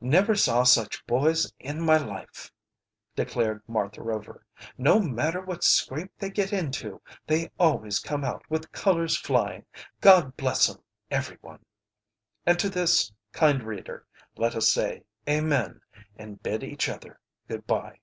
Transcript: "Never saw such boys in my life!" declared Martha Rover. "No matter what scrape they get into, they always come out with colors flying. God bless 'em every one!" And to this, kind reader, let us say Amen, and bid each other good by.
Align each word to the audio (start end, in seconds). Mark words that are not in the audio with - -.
"Never 0.00 0.36
saw 0.36 0.62
such 0.62 1.04
boys 1.08 1.52
in 1.58 1.80
my 1.80 1.96
life!" 1.96 2.52
declared 3.16 3.64
Martha 3.66 4.00
Rover. 4.00 4.46
"No 4.78 5.00
matter 5.00 5.40
what 5.40 5.64
scrape 5.64 6.12
they 6.20 6.30
get 6.30 6.52
into, 6.52 7.02
they 7.26 7.50
always 7.58 7.98
come 7.98 8.22
out 8.24 8.48
with 8.48 8.70
colors 8.70 9.16
flying. 9.16 9.66
God 10.00 10.36
bless 10.36 10.70
'em 10.70 10.76
every 11.10 11.38
one!" 11.40 11.64
And 12.46 12.60
to 12.60 12.68
this, 12.70 13.10
kind 13.32 13.60
reader, 13.64 14.06
let 14.36 14.54
us 14.54 14.70
say 14.70 15.02
Amen, 15.28 15.80
and 16.14 16.40
bid 16.40 16.62
each 16.62 16.88
other 16.88 17.18
good 17.48 17.66
by. 17.66 17.98